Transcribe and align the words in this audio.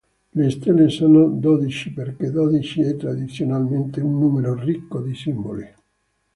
Le 0.33 0.49
stelle 0.49 0.89
sono 0.89 1.27
dodici 1.27 1.91
perché 1.93 2.31
dodici 2.31 2.81
è 2.81 2.95
tradizionalmente 2.95 4.01
un 4.01 4.17
numero 4.17 4.55
ricco 4.59 4.99
di 4.99 5.13
simboli. 5.13 5.73